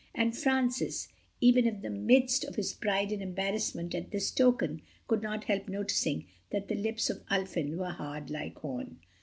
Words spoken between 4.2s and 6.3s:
token, could not help noticing